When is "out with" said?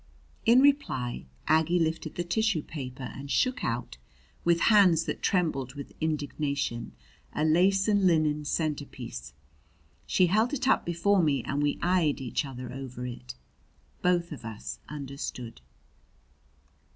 3.63-4.61